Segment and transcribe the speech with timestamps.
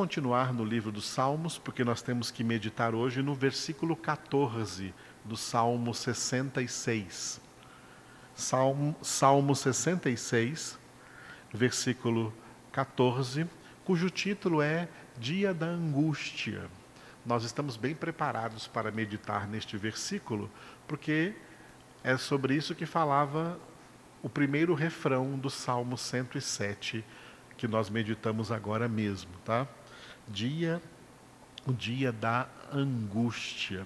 [0.00, 4.94] continuar no livro dos Salmos, porque nós temos que meditar hoje no versículo 14
[5.26, 7.38] do Salmo 66.
[8.34, 10.78] Salmo, Salmo 66,
[11.52, 12.32] versículo
[12.72, 13.46] 14,
[13.84, 16.70] cujo título é Dia da Angústia.
[17.26, 20.50] Nós estamos bem preparados para meditar neste versículo,
[20.88, 21.34] porque
[22.02, 23.60] é sobre isso que falava
[24.22, 27.04] o primeiro refrão do Salmo 107,
[27.58, 29.68] que nós meditamos agora mesmo, tá?
[30.30, 30.80] Dia,
[31.66, 33.84] o dia da angústia.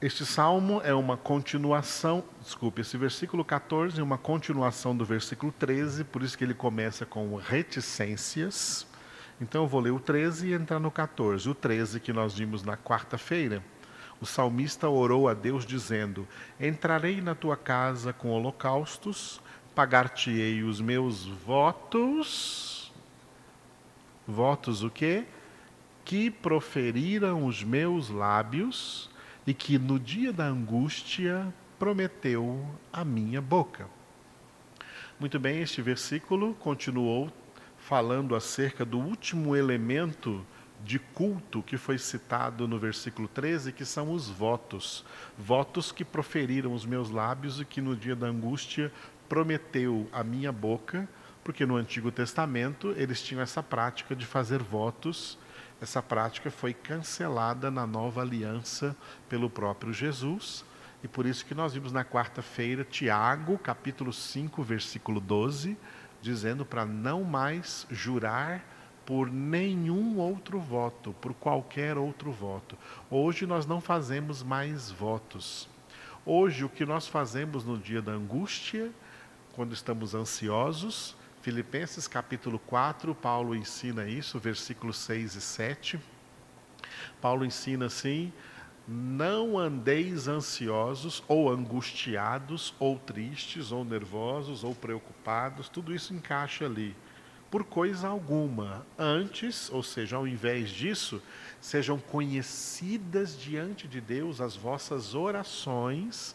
[0.00, 6.02] Este salmo é uma continuação, desculpe, esse versículo 14 é uma continuação do versículo 13,
[6.04, 8.84] por isso que ele começa com reticências.
[9.40, 11.48] Então eu vou ler o 13 e entrar no 14.
[11.48, 13.62] O 13 que nós vimos na quarta-feira,
[14.20, 16.26] o salmista orou a Deus dizendo:
[16.58, 19.40] Entrarei na tua casa com holocaustos
[19.74, 22.92] pagar-te-ei os meus votos.
[24.26, 25.24] Votos o quê?
[26.04, 29.10] Que proferiram os meus lábios
[29.46, 33.88] e que no dia da angústia prometeu a minha boca.
[35.18, 37.32] Muito bem, este versículo continuou
[37.78, 40.44] falando acerca do último elemento
[40.84, 45.04] de culto que foi citado no versículo 13, que são os votos.
[45.38, 48.92] Votos que proferiram os meus lábios e que no dia da angústia
[49.32, 51.08] prometeu a minha boca,
[51.42, 55.38] porque no Antigo Testamento eles tinham essa prática de fazer votos.
[55.80, 58.94] Essa prática foi cancelada na nova aliança
[59.30, 60.66] pelo próprio Jesus.
[61.02, 65.78] E por isso que nós vimos na quarta-feira Tiago, capítulo 5, versículo 12,
[66.20, 68.62] dizendo para não mais jurar
[69.06, 72.76] por nenhum outro voto, por qualquer outro voto.
[73.10, 75.70] Hoje nós não fazemos mais votos.
[76.22, 78.92] Hoje o que nós fazemos no dia da angústia
[79.52, 81.14] quando estamos ansiosos.
[81.42, 86.00] Filipenses capítulo 4, Paulo ensina isso, versículos 6 e 7.
[87.20, 88.32] Paulo ensina assim:
[88.86, 96.96] não andeis ansiosos, ou angustiados, ou tristes, ou nervosos, ou preocupados, tudo isso encaixa ali.
[97.50, 98.86] Por coisa alguma.
[98.98, 101.22] Antes, ou seja, ao invés disso,
[101.60, 106.34] sejam conhecidas diante de Deus as vossas orações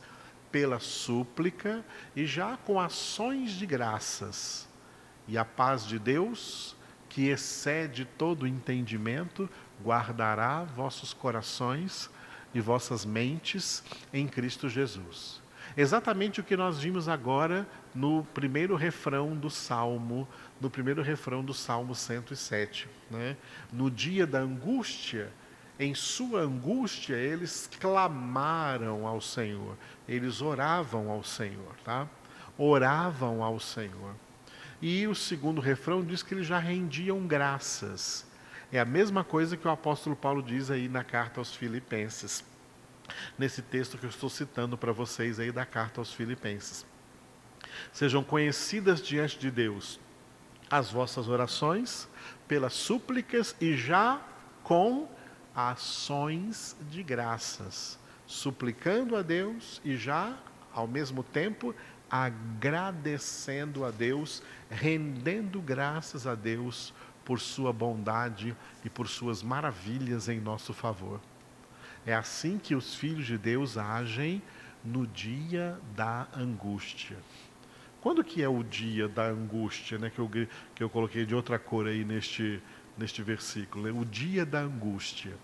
[0.52, 1.84] pela súplica
[2.16, 4.68] e já com ações de graças.
[5.28, 6.76] E a paz de Deus,
[7.10, 9.50] que excede todo entendimento,
[9.84, 12.10] guardará vossos corações
[12.54, 15.42] e vossas mentes em Cristo Jesus.
[15.76, 20.28] Exatamente o que nós vimos agora no primeiro refrão do Salmo,
[20.62, 22.88] no primeiro refrão do Salmo 107.
[23.12, 23.36] Né?
[23.72, 25.30] No dia da angústia,
[25.80, 29.78] em sua angústia, eles clamaram ao Senhor,
[30.08, 32.08] eles oravam ao Senhor, tá?
[32.58, 34.16] Oravam ao Senhor.
[34.82, 38.26] E o segundo refrão diz que eles já rendiam graças.
[38.72, 42.44] É a mesma coisa que o apóstolo Paulo diz aí na carta aos Filipenses,
[43.38, 46.86] nesse texto que eu estou citando para vocês aí da carta aos Filipenses.
[47.94, 50.00] Sejam conhecidas diante de Deus
[50.70, 52.10] as vossas orações,
[52.48, 54.22] pelas súplicas e já
[54.64, 55.08] com
[55.58, 57.98] ações de graças,
[58.28, 60.38] suplicando a Deus e já,
[60.72, 61.74] ao mesmo tempo,
[62.08, 66.94] agradecendo a Deus, rendendo graças a Deus
[67.26, 71.20] por sua bondade e por suas maravilhas em nosso favor.
[72.06, 74.44] É assim que os filhos de Deus agem
[74.86, 77.18] no dia da angústia.
[78.00, 80.30] Quando que é o dia da angústia, né, que, eu,
[80.76, 82.62] que eu coloquei de outra cor aí neste,
[82.98, 83.88] neste versículo?
[83.88, 85.36] É o dia da angústia.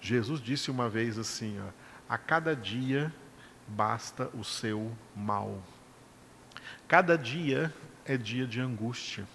[0.00, 1.70] Jesus disse uma vez assim: ó,
[2.08, 3.12] a cada dia
[3.66, 5.62] basta o seu mal.
[6.86, 7.72] Cada dia
[8.04, 9.26] é dia de angústia.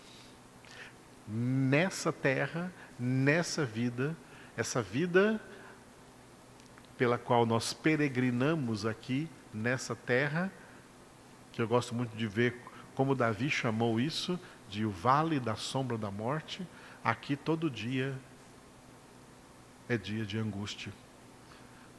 [1.27, 4.15] Nessa terra, nessa vida,
[4.57, 5.39] essa vida
[6.97, 10.51] pela qual nós peregrinamos aqui nessa terra,
[11.51, 12.55] que eu gosto muito de ver
[12.95, 16.67] como Davi chamou isso, de o vale da sombra da morte,
[17.03, 18.17] aqui todo dia
[19.89, 20.93] é dia de angústia.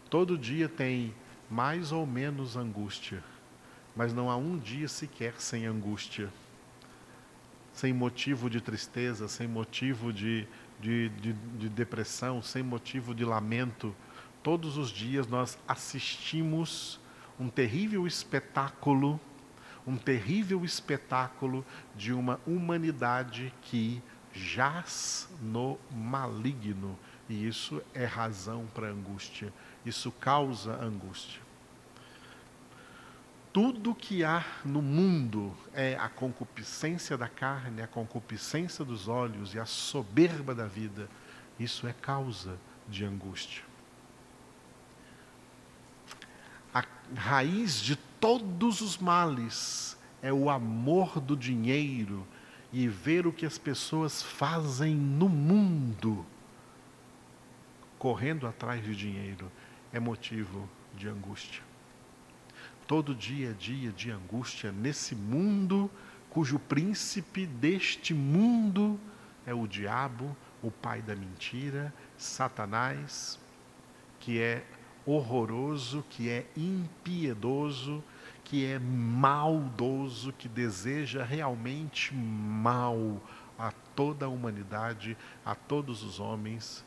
[0.08, 1.14] Todo dia tem
[1.50, 3.22] mais ou menos angústia,
[3.94, 6.30] mas não há um dia sequer sem angústia,
[7.72, 10.46] sem motivo de tristeza, sem motivo de,
[10.80, 13.94] de, de, de depressão, sem motivo de lamento.
[14.42, 17.00] Todos os dias nós assistimos
[17.38, 19.20] um terrível espetáculo,
[19.86, 21.64] um terrível espetáculo
[21.94, 24.02] de uma humanidade que
[24.34, 26.98] jaz no maligno
[27.28, 29.52] e isso é razão para angústia,
[29.86, 31.40] isso causa angústia.
[33.52, 39.60] tudo que há no mundo é a concupiscência da carne, a concupiscência dos olhos e
[39.60, 41.08] a soberba da vida,
[41.56, 42.58] isso é causa
[42.88, 43.62] de angústia.
[46.74, 46.84] A
[47.14, 52.26] raiz de todos os males é o amor do dinheiro
[52.74, 56.26] e ver o que as pessoas fazem no mundo
[57.96, 59.50] correndo atrás de dinheiro
[59.92, 61.62] é motivo de angústia.
[62.84, 65.88] Todo dia é dia de angústia nesse mundo
[66.28, 68.98] cujo príncipe deste mundo
[69.46, 73.38] é o diabo, o pai da mentira, Satanás,
[74.18, 74.64] que é
[75.06, 78.02] horroroso, que é impiedoso,
[78.44, 83.20] que é maldoso, que deseja realmente mal
[83.58, 86.84] a toda a humanidade, a todos os homens.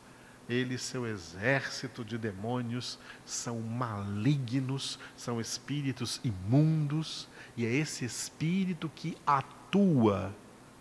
[0.48, 7.27] Ele e seu exército de demônios são malignos, são espíritos imundos,
[7.57, 10.33] e é esse espírito que atua,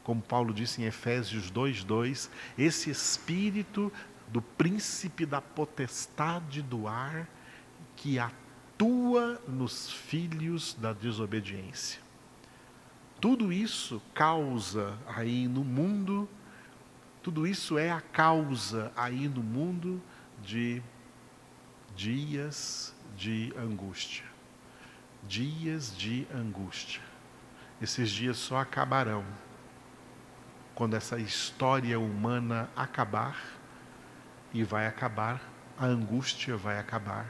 [0.05, 3.93] como Paulo disse em Efésios 2:2, esse espírito
[4.29, 7.29] do príncipe da potestade do ar
[7.97, 8.46] que atua
[9.49, 12.01] nos filhos da desobediência.
[13.21, 16.29] Tudo isso causa aí no mundo
[17.27, 20.01] tudo isso é a causa aí no mundo
[20.45, 20.81] de
[21.97, 24.25] dias de angústia.
[25.27, 27.03] Dias de angústia.
[27.83, 29.25] Esses dias só acabarão
[30.73, 33.37] quando essa história humana acabar
[34.55, 35.43] e vai acabar,
[35.77, 37.27] a angústia vai acabar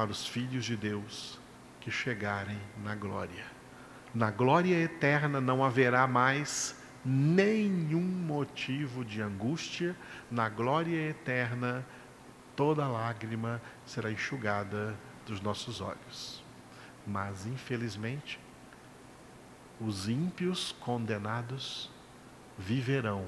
[0.00, 1.38] para os filhos de Deus
[1.78, 3.44] que chegarem na glória.
[4.14, 6.74] Na glória eterna não haverá mais
[7.04, 9.94] nenhum motivo de angústia,
[10.30, 11.84] na glória eterna,
[12.56, 16.42] toda lágrima será enxugada dos nossos olhos.
[17.06, 18.40] Mas, infelizmente,
[19.78, 21.90] os ímpios condenados
[22.56, 23.26] viverão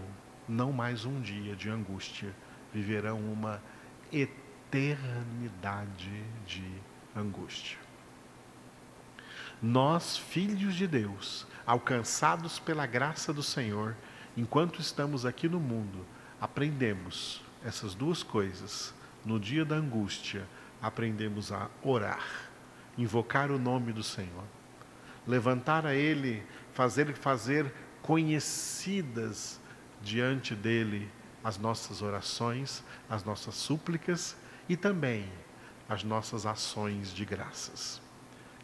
[0.49, 2.35] não mais um dia de angústia,
[2.73, 3.61] viverão uma
[4.11, 4.42] eternidade
[6.47, 6.65] de
[7.15, 7.77] angústia.
[9.61, 13.95] Nós, filhos de Deus, alcançados pela graça do Senhor,
[14.35, 16.07] enquanto estamos aqui no mundo,
[16.41, 18.95] aprendemos essas duas coisas.
[19.27, 20.49] No dia da angústia,
[20.81, 22.25] aprendemos a orar,
[22.97, 24.45] invocar o nome do Senhor,
[25.29, 26.43] levantar a Ele,
[26.73, 27.71] fazer fazer
[28.01, 29.61] conhecidas
[30.01, 31.11] diante dele
[31.45, 34.35] as nossas orações, as nossas súplicas
[34.69, 35.29] e também
[35.89, 38.01] as nossas ações de graças.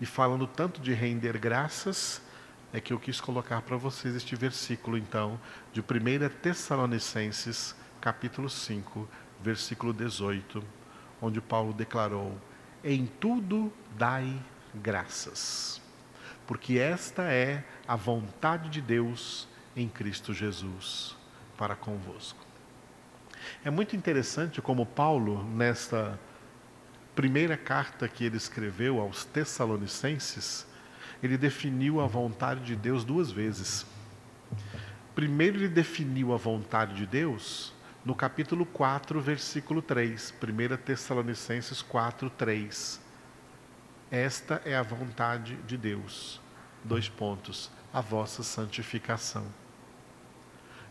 [0.01, 2.23] E falando tanto de render graças,
[2.73, 5.41] é que eu quis colocar para vocês este versículo, então,
[5.73, 5.85] de 1
[6.41, 9.09] Tessalonicenses, capítulo 5,
[9.41, 10.63] versículo 18,
[11.21, 12.39] onde Paulo declarou:
[12.85, 14.41] Em tudo dai
[14.75, 15.81] graças,
[16.47, 21.17] porque esta é a vontade de Deus em Cristo Jesus
[21.57, 22.48] para convosco.
[23.65, 26.19] É muito interessante como Paulo, nesta
[27.15, 30.67] primeira carta que ele escreveu aos Tessalonicenses,
[31.23, 33.85] ele definiu a vontade de Deus duas vezes.
[35.15, 37.75] Primeiro, ele definiu a vontade de Deus
[38.05, 43.01] no capítulo 4, versículo 3, 1 Tessalonicenses 4, 3.
[44.11, 46.41] Esta é a vontade de Deus.
[46.85, 47.71] Dois pontos.
[47.93, 49.45] A vossa santificação.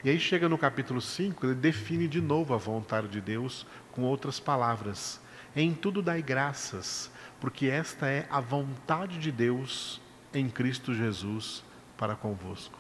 [0.08, 4.04] E aí chega no capítulo 5, ele define de novo a vontade de Deus com
[4.04, 5.20] outras palavras.
[5.54, 10.00] Em tudo dai graças, porque esta é a vontade de Deus
[10.34, 11.62] em Cristo Jesus
[11.98, 12.80] para convosco.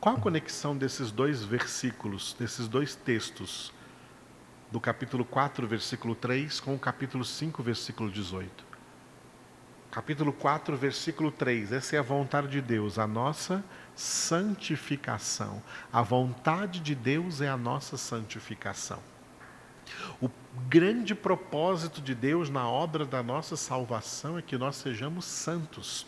[0.00, 3.72] Qual a conexão desses dois versículos, desses dois textos,
[4.70, 8.71] do capítulo 4, versículo 3, com o capítulo 5, versículo 18?
[9.92, 11.70] Capítulo 4, versículo 3.
[11.70, 13.62] Essa é a vontade de Deus, a nossa
[13.94, 15.62] santificação.
[15.92, 18.98] A vontade de Deus é a nossa santificação.
[20.18, 20.30] O
[20.66, 26.06] grande propósito de Deus na obra da nossa salvação é que nós sejamos santos.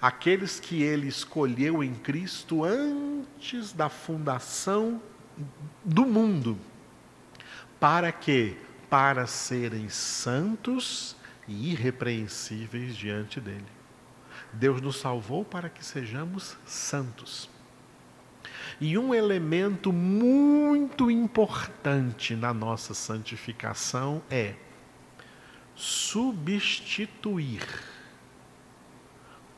[0.00, 5.02] Aqueles que ele escolheu em Cristo antes da fundação
[5.84, 6.56] do mundo.
[7.80, 8.56] Para que?
[8.88, 13.64] Para serem santos e irrepreensíveis diante dele.
[14.52, 17.48] Deus nos salvou para que sejamos santos.
[18.80, 24.54] E um elemento muito importante na nossa santificação é
[25.74, 27.62] substituir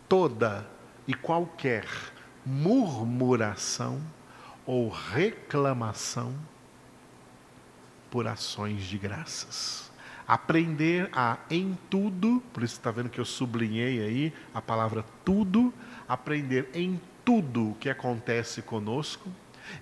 [0.09, 0.69] toda
[1.07, 1.87] e qualquer
[2.45, 4.01] murmuração
[4.65, 6.35] ou reclamação
[8.11, 9.86] por ações de graças.
[10.27, 15.73] Aprender a em tudo, por isso está vendo que eu sublinhei aí a palavra tudo,
[16.09, 19.31] aprender em tudo o que acontece conosco,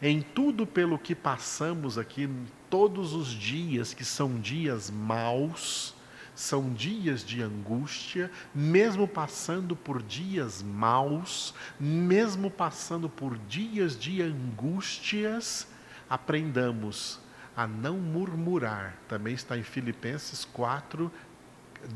[0.03, 2.29] em tudo pelo que passamos aqui
[2.69, 5.95] todos os dias, que são dias maus,
[6.35, 15.69] são dias de angústia, mesmo passando por dias maus, mesmo passando por dias de angústias,
[16.09, 17.24] aprendamos
[17.57, 18.97] a não murmurar.
[19.09, 21.11] Também está em Filipenses 4,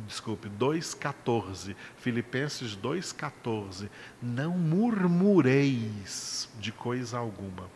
[0.06, 1.74] desculpe, 2,14.
[1.96, 3.88] Filipenses 2,14.
[4.22, 7.68] Não murmureis de coisa alguma.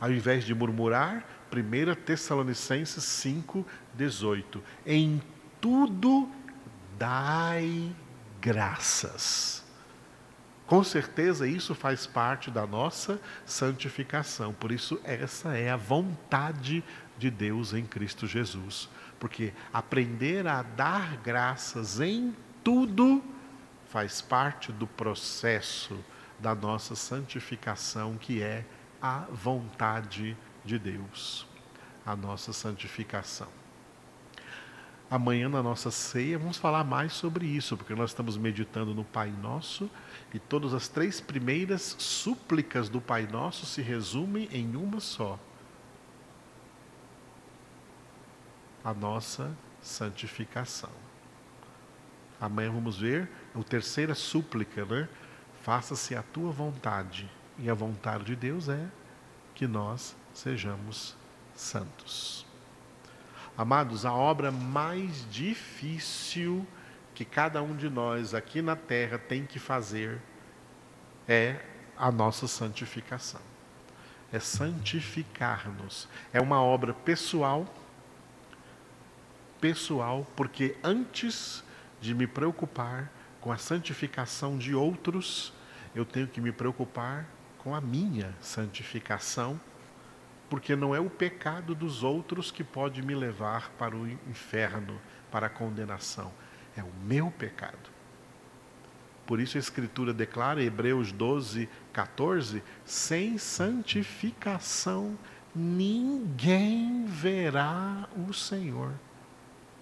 [0.00, 4.60] Ao invés de murmurar, 1 Tessalonicenses 5,18.
[4.84, 5.22] Em
[5.60, 6.28] tudo
[6.98, 7.94] dai
[8.40, 9.65] graças.
[10.66, 14.52] Com certeza isso faz parte da nossa santificação.
[14.52, 16.82] Por isso, essa é a vontade
[17.16, 18.88] de Deus em Cristo Jesus.
[19.20, 23.22] Porque aprender a dar graças em tudo
[23.88, 25.96] faz parte do processo
[26.38, 28.64] da nossa santificação, que é
[29.00, 31.46] a vontade de Deus,
[32.04, 33.48] a nossa santificação.
[35.08, 39.30] Amanhã, na nossa ceia, vamos falar mais sobre isso, porque nós estamos meditando no Pai
[39.30, 39.88] Nosso
[40.34, 45.38] e todas as três primeiras súplicas do Pai Nosso se resumem em uma só:
[48.82, 50.90] a nossa santificação.
[52.40, 55.08] Amanhã vamos ver a terceira súplica, né?
[55.62, 57.30] Faça-se a tua vontade.
[57.58, 58.86] E a vontade de Deus é
[59.54, 61.16] que nós sejamos
[61.54, 62.45] santos.
[63.56, 66.66] Amados, a obra mais difícil
[67.14, 70.20] que cada um de nós aqui na terra tem que fazer
[71.26, 71.56] é
[71.96, 73.40] a nossa santificação.
[74.30, 76.06] É santificar-nos.
[76.34, 77.66] É uma obra pessoal,
[79.58, 81.64] pessoal, porque antes
[81.98, 83.10] de me preocupar
[83.40, 85.50] com a santificação de outros,
[85.94, 89.58] eu tenho que me preocupar com a minha santificação
[90.48, 95.00] porque não é o pecado dos outros que pode me levar para o inferno,
[95.30, 96.32] para a condenação,
[96.76, 97.96] é o meu pecado.
[99.26, 105.18] Por isso a Escritura declara, Hebreus 12, 14: sem santificação
[105.52, 108.92] ninguém verá o Senhor.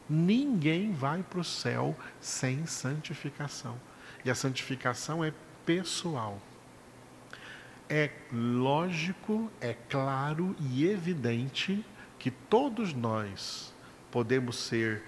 [0.09, 3.79] Ninguém vai para o céu sem santificação.
[4.25, 5.33] E a santificação é
[5.67, 6.41] pessoal
[7.89, 11.85] é lógico, é claro e evidente
[12.19, 13.75] que todos nós
[14.11, 15.03] podemos ser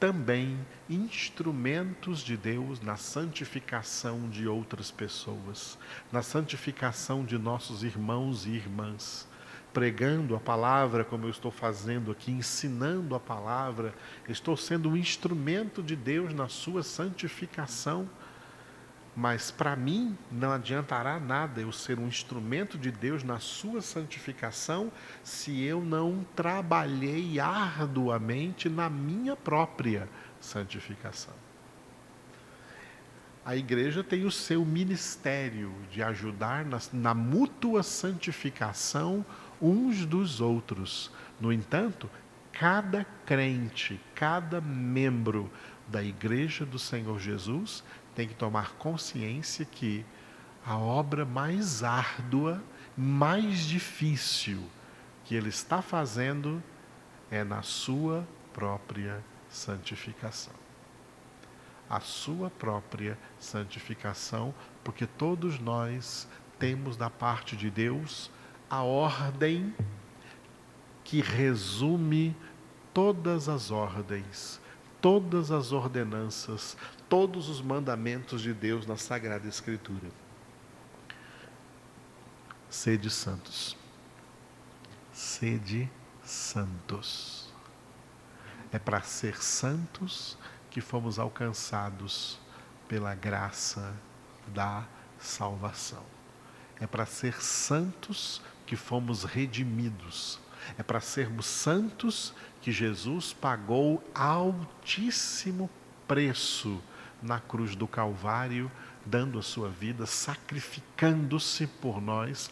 [0.00, 5.78] também instrumentos de Deus na santificação de outras pessoas,
[6.10, 9.28] na santificação de nossos irmãos e irmãs.
[9.74, 13.94] Pregando a palavra, como eu estou fazendo aqui, ensinando a palavra,
[14.28, 18.08] estou sendo um instrumento de Deus na sua santificação
[19.14, 24.90] mas para mim não adiantará nada eu ser um instrumento de Deus na sua santificação
[25.24, 30.08] se eu não trabalhei arduamente na minha própria
[30.40, 31.34] santificação.
[33.44, 39.24] A igreja tem o seu ministério de ajudar na, na mútua santificação
[39.60, 41.10] uns dos outros.
[41.40, 42.08] No entanto,
[42.52, 45.50] cada crente, cada membro
[45.88, 47.82] da igreja do Senhor Jesus
[48.14, 50.04] tem que tomar consciência que
[50.64, 52.62] a obra mais árdua,
[52.96, 54.62] mais difícil
[55.24, 56.62] que ele está fazendo
[57.30, 60.52] é na sua própria santificação.
[61.88, 68.30] A sua própria santificação, porque todos nós temos da parte de Deus
[68.68, 69.74] a ordem
[71.02, 72.36] que resume
[72.94, 74.60] todas as ordens,
[75.00, 76.76] todas as ordenanças,
[77.08, 80.10] todos os mandamentos de Deus na Sagrada Escritura.
[82.68, 83.76] Sede santos.
[85.12, 85.90] Sede
[86.22, 87.52] santos.
[88.72, 90.38] É para ser santos
[90.70, 92.38] que fomos alcançados
[92.86, 93.94] pela graça
[94.48, 94.86] da
[95.18, 96.04] salvação.
[96.80, 100.38] É para ser santos que fomos redimidos.
[100.78, 105.70] É para sermos santos Jesus pagou altíssimo
[106.06, 106.82] preço
[107.22, 108.70] na cruz do Calvário,
[109.04, 112.50] dando a sua vida, sacrificando-se por nós,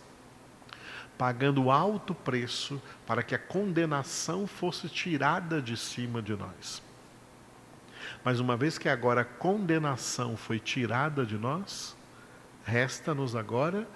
[1.19, 6.83] pagando alto preço para que a condenação fosse tirada de cima de nós.
[8.25, 11.97] Mas uma vez que agora a condenação foi tirada de nós,
[12.65, 13.87] resta-nos agora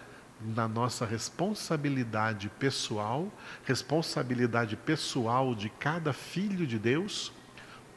[0.45, 3.31] na nossa responsabilidade pessoal,
[3.65, 7.33] responsabilidade pessoal de cada filho de Deus,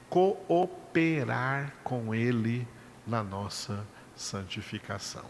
[0.09, 2.67] cooperar com Ele
[3.05, 3.85] na nossa
[4.15, 5.25] santificação.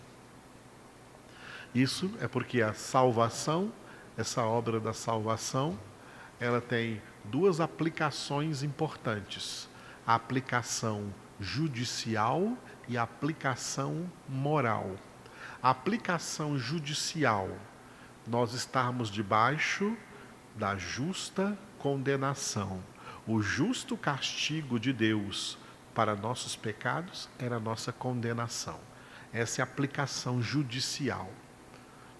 [1.73, 3.71] Isso é porque a salvação,
[4.17, 5.77] essa obra da salvação,
[6.39, 9.69] ela tem duas aplicações importantes:
[10.05, 12.57] a aplicação judicial
[12.87, 14.91] e a aplicação moral.
[15.67, 17.49] Aplicação judicial,
[18.27, 19.97] nós estarmos debaixo
[20.55, 22.83] da justa condenação.
[23.25, 25.57] O justo castigo de Deus
[25.95, 28.79] para nossos pecados era a nossa condenação.
[29.33, 31.31] Essa é a aplicação judicial.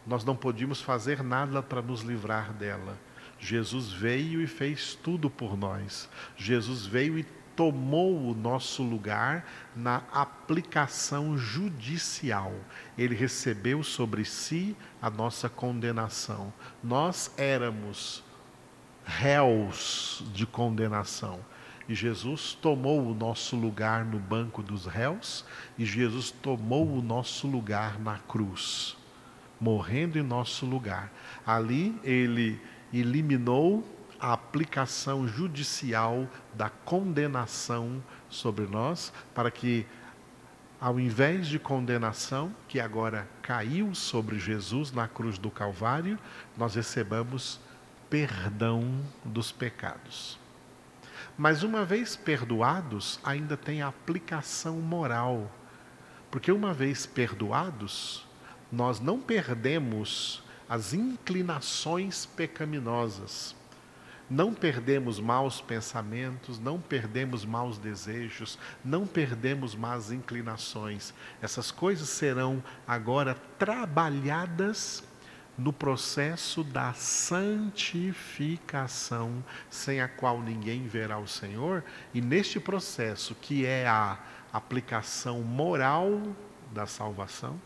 [0.08, 2.98] Nós não podíamos fazer nada para nos livrar dela.
[3.38, 6.10] Jesus veio e fez tudo por nós.
[6.36, 9.46] Jesus veio e tomou o nosso lugar
[9.76, 12.54] na aplicação judicial.
[12.98, 16.54] Ele recebeu sobre si a nossa condenação.
[16.84, 18.24] Nós éramos
[19.06, 21.40] réus de condenação.
[21.88, 25.46] E Jesus tomou o nosso lugar no banco dos réus,
[25.78, 28.98] e Jesus tomou o nosso lugar na cruz,
[29.62, 31.12] morrendo em nosso lugar.
[31.46, 32.60] Ali ele
[32.92, 33.84] eliminou
[34.26, 39.86] a aplicação judicial da condenação sobre nós, para que,
[40.82, 46.18] ao invés de condenação, que agora caiu sobre Jesus na cruz do Calvário,
[46.58, 47.60] nós recebamos
[48.10, 50.40] perdão dos pecados.
[51.38, 55.52] Mas uma vez perdoados, ainda tem a aplicação moral.
[56.32, 58.26] Porque uma vez perdoados,
[58.72, 63.56] nós não perdemos as inclinações pecaminosas.
[64.30, 71.14] Não perdemos maus pensamentos, não perdemos maus desejos, não perdemos más inclinações.
[71.42, 75.04] Essas coisas serão agora trabalhadas
[75.58, 83.66] no processo da santificação, sem a qual ninguém verá o Senhor, e neste processo, que
[83.66, 84.20] é a
[84.52, 86.22] aplicação moral
[86.74, 87.58] da salvação,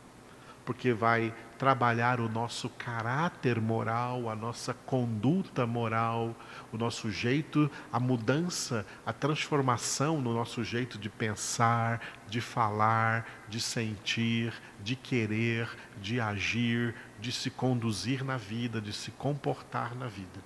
[0.70, 6.36] porque vai trabalhar o nosso caráter moral, a nossa conduta moral,
[6.72, 13.60] o nosso jeito, a mudança, a transformação no nosso jeito de pensar, de falar, de
[13.60, 14.54] sentir,
[14.84, 15.68] de querer,
[16.00, 20.40] de agir, de se conduzir na vida, de se comportar na vida.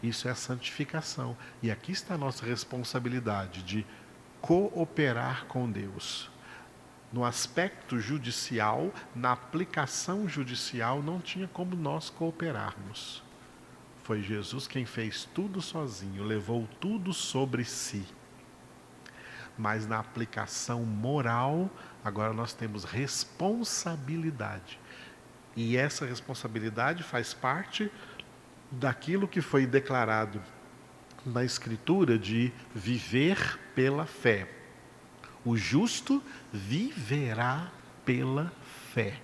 [0.00, 1.36] Isso é a santificação.
[1.60, 3.84] E aqui está a nossa responsabilidade de
[4.40, 6.30] cooperar com Deus
[7.12, 13.22] no aspecto judicial, na aplicação judicial, não tinha como nós cooperarmos.
[14.02, 18.04] Foi Jesus quem fez tudo sozinho, levou tudo sobre si.
[19.56, 21.70] Mas na aplicação moral,
[22.02, 24.80] agora nós temos responsabilidade.
[25.54, 27.92] E essa responsabilidade faz parte
[28.70, 30.40] daquilo que foi declarado
[31.24, 34.61] na Escritura de viver pela fé.
[35.44, 37.70] O justo viverá
[38.04, 38.52] pela
[38.92, 39.20] fé.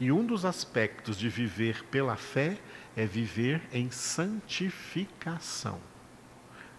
[0.00, 2.58] E um dos aspectos de viver pela fé
[2.96, 5.80] é viver em santificação.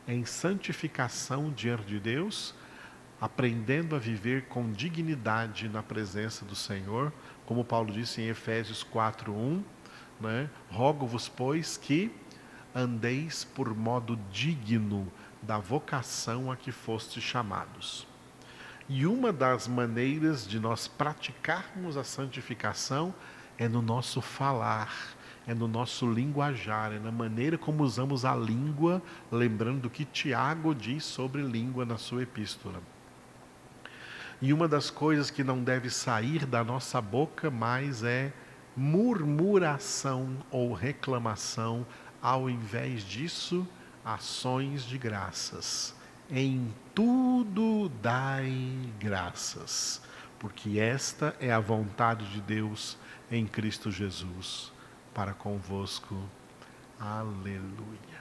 [0.08, 2.54] Em santificação diante de Deus,
[3.22, 7.14] aprendendo a viver com dignidade na presença do Senhor,
[7.46, 9.62] como Paulo disse em Efésios 4:1,
[10.20, 10.50] né?
[10.70, 12.12] Rogo-vos, pois, que
[12.74, 18.09] andeis por modo digno da vocação a que fostes chamados.
[18.92, 23.14] E uma das maneiras de nós praticarmos a santificação
[23.56, 24.92] é no nosso falar,
[25.46, 29.00] é no nosso linguajar, é na maneira como usamos a língua,
[29.32, 32.82] lembrando do que Tiago diz sobre língua na sua epístola.
[34.42, 38.34] E uma das coisas que não deve sair da nossa boca mais é
[38.76, 41.86] murmuração ou reclamação,
[42.20, 43.68] ao invés disso,
[44.04, 45.99] ações de graças.
[46.32, 48.54] Em tudo dai
[49.00, 50.00] graças,
[50.38, 53.00] porque esta é a vontade de Deus
[53.32, 54.72] em Cristo Jesus
[55.12, 56.16] para convosco.
[57.00, 58.19] Aleluia.